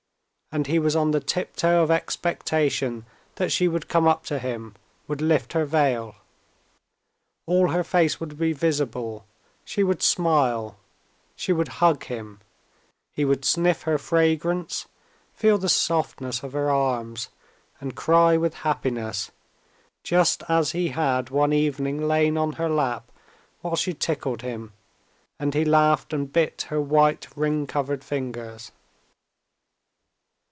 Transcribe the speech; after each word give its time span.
And 0.53 0.67
he 0.67 0.79
was 0.79 0.97
on 0.97 1.11
the 1.11 1.21
tiptoe 1.21 1.81
of 1.81 1.89
expectation 1.89 3.05
that 3.35 3.53
she 3.53 3.69
would 3.69 3.87
come 3.87 4.05
up 4.05 4.25
to 4.25 4.37
him, 4.37 4.75
would 5.07 5.21
lift 5.21 5.53
her 5.53 5.63
veil. 5.63 6.15
All 7.45 7.69
her 7.69 7.85
face 7.85 8.19
would 8.19 8.37
be 8.37 8.51
visible, 8.51 9.23
she 9.63 9.81
would 9.81 10.01
smile, 10.01 10.75
she 11.37 11.53
would 11.53 11.69
hug 11.79 12.03
him, 12.03 12.41
he 13.13 13.23
would 13.23 13.45
sniff 13.45 13.83
her 13.83 13.97
fragrance, 13.97 14.89
feel 15.33 15.57
the 15.57 15.69
softness 15.69 16.43
of 16.43 16.51
her 16.51 16.69
arms, 16.69 17.29
and 17.79 17.95
cry 17.95 18.35
with 18.35 18.55
happiness, 18.55 19.31
just 20.03 20.43
as 20.49 20.73
he 20.73 20.89
had 20.89 21.29
one 21.29 21.53
evening 21.53 22.09
lain 22.09 22.37
on 22.37 22.51
her 22.59 22.67
lap 22.67 23.09
while 23.61 23.77
she 23.77 23.93
tickled 23.93 24.41
him, 24.41 24.73
and 25.39 25.53
he 25.53 25.63
laughed 25.63 26.11
and 26.11 26.33
bit 26.33 26.63
her 26.63 26.81
white, 26.81 27.25
ring 27.37 27.65
covered 27.65 28.03
fingers. 28.03 28.73